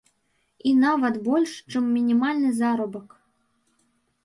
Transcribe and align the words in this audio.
І 0.69 0.71
нават 0.83 1.19
больш, 1.27 1.51
чым 1.75 1.83
мінімальны 1.99 2.51
заробак. 2.63 3.09